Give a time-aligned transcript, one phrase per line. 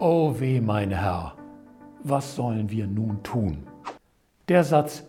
[0.00, 1.34] O weh, mein Herr,
[2.04, 3.66] was sollen wir nun tun?
[4.46, 5.02] Der Satz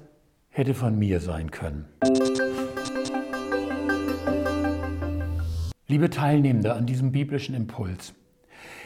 [0.50, 1.86] hätte von mir sein können.
[5.88, 8.16] Liebe Teilnehmende an diesem biblischen Impuls,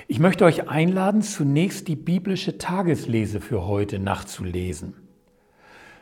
[0.10, 4.96] ich möchte euch einladen, zunächst die biblische Tageslese für heute nachzulesen.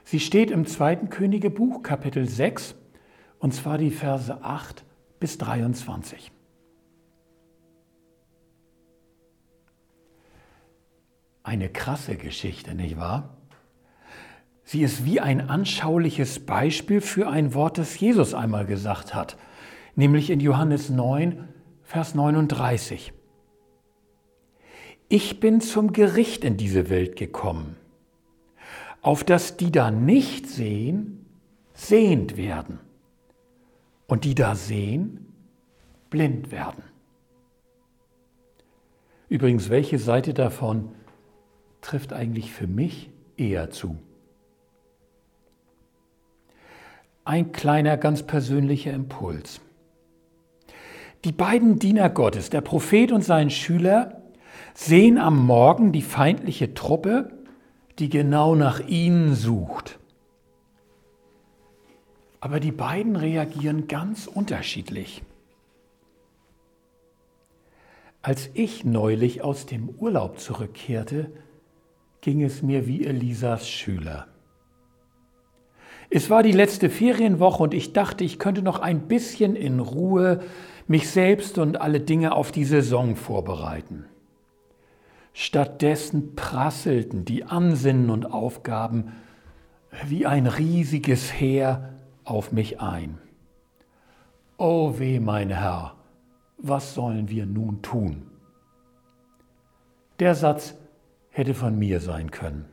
[0.03, 0.95] Sie steht im 2.
[0.95, 2.73] Königebuch, Kapitel 6,
[3.37, 4.83] und zwar die Verse 8
[5.19, 6.31] bis 23.
[11.51, 13.35] Eine krasse Geschichte, nicht wahr?
[14.63, 19.35] Sie ist wie ein anschauliches Beispiel für ein Wort, das Jesus einmal gesagt hat,
[19.97, 21.49] nämlich in Johannes 9,
[21.83, 23.11] Vers 39.
[25.09, 27.75] Ich bin zum Gericht in diese Welt gekommen,
[29.01, 31.25] auf dass die da nicht sehen,
[31.73, 32.79] sehend werden
[34.07, 35.33] und die da sehen,
[36.09, 36.85] blind werden.
[39.27, 40.95] Übrigens, welche Seite davon
[41.91, 43.97] trifft eigentlich für mich eher zu?
[47.25, 49.59] Ein kleiner, ganz persönlicher Impuls.
[51.25, 54.21] Die beiden Diener Gottes, der Prophet und sein Schüler,
[54.73, 57.33] sehen am Morgen die feindliche Truppe,
[57.99, 59.99] die genau nach ihnen sucht.
[62.39, 65.23] Aber die beiden reagieren ganz unterschiedlich.
[68.21, 71.31] Als ich neulich aus dem Urlaub zurückkehrte,
[72.21, 74.27] ging es mir wie Elisas Schüler.
[76.09, 80.41] Es war die letzte Ferienwoche und ich dachte, ich könnte noch ein bisschen in Ruhe
[80.87, 84.05] mich selbst und alle Dinge auf die Saison vorbereiten.
[85.33, 89.13] Stattdessen prasselten die Ansinnen und Aufgaben
[90.05, 91.93] wie ein riesiges Heer
[92.25, 93.17] auf mich ein.
[94.57, 95.95] O weh, mein Herr,
[96.57, 98.27] was sollen wir nun tun?
[100.19, 100.75] Der Satz
[101.31, 102.65] hätte von mir sein können.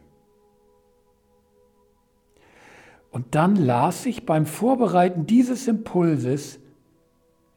[3.10, 6.60] Und dann las ich beim Vorbereiten dieses Impulses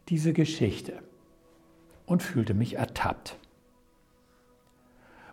[0.08, 0.94] diese Geschichte
[2.06, 3.38] und fühlte mich ertappt.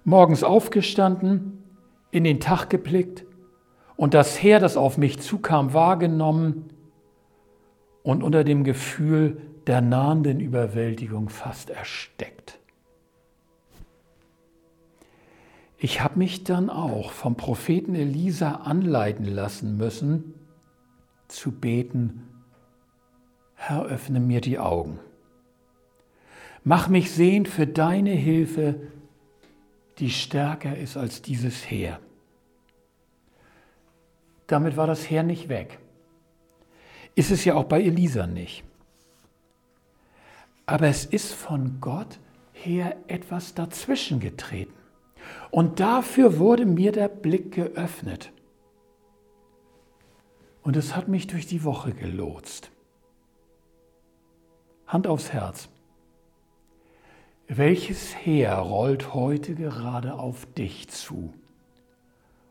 [0.05, 1.63] Morgens aufgestanden,
[2.11, 3.25] in den Tag geblickt
[3.97, 6.71] und das Heer, das auf mich zukam, wahrgenommen
[8.03, 12.58] und unter dem Gefühl der nahenden Überwältigung fast erstickt.
[15.81, 20.35] Ich habe mich dann auch vom Propheten Elisa anleiten lassen müssen,
[21.29, 22.29] zu beten,
[23.55, 24.99] Herr, öffne mir die Augen.
[26.65, 28.81] Mach mich sehend für deine Hilfe,
[29.99, 32.01] die stärker ist als dieses Heer.
[34.49, 35.79] Damit war das Heer nicht weg.
[37.15, 38.65] Ist es ja auch bei Elisa nicht.
[40.67, 42.19] Aber es ist von Gott
[42.53, 44.78] her etwas dazwischen getreten.
[45.51, 48.33] Und dafür wurde mir der Blick geöffnet.
[50.63, 52.71] Und es hat mich durch die Woche gelotst.
[54.87, 55.69] Hand aufs Herz.
[57.47, 61.33] Welches Heer rollt heute gerade auf dich zu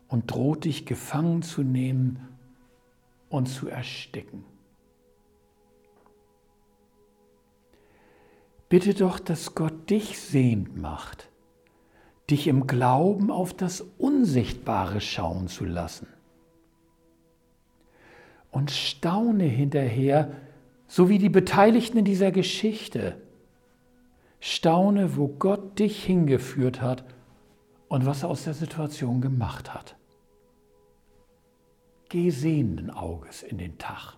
[0.08, 2.26] und droht dich gefangen zu nehmen
[3.28, 4.44] und zu ersticken?
[8.68, 11.27] Bitte doch, dass Gott dich sehend macht
[12.30, 16.06] dich im Glauben auf das Unsichtbare schauen zu lassen.
[18.50, 20.32] Und staune hinterher,
[20.86, 23.16] so wie die Beteiligten in dieser Geschichte.
[24.40, 27.04] Staune, wo Gott dich hingeführt hat
[27.88, 29.96] und was er aus der Situation gemacht hat.
[32.08, 34.16] Geh sehenden Auges in den Tag.